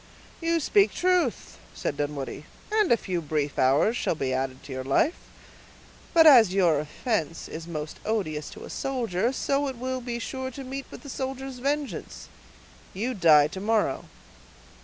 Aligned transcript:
"You 0.41 0.59
speak 0.59 0.95
truth," 0.95 1.59
said 1.75 1.95
Dunwoodie; 1.95 2.45
"and 2.71 2.91
a 2.91 2.97
few 2.97 3.21
brief 3.21 3.59
hours 3.59 3.95
shall 3.95 4.15
be 4.15 4.33
added 4.33 4.63
to 4.63 4.71
your 4.73 4.83
life. 4.83 5.13
But 6.11 6.25
as 6.25 6.55
your 6.55 6.79
offense 6.79 7.47
is 7.47 7.67
most 7.67 7.99
odious 8.03 8.49
to 8.55 8.63
a 8.65 8.71
soldier, 8.71 9.31
so 9.31 9.67
it 9.67 9.77
will 9.77 10.01
be 10.01 10.17
sure 10.17 10.49
to 10.49 10.63
meet 10.63 10.87
with 10.89 11.03
the 11.03 11.09
soldier's 11.09 11.59
vengeance. 11.59 12.29
You 12.95 13.13
die 13.13 13.45
to 13.49 13.59
morrow." 13.61 14.05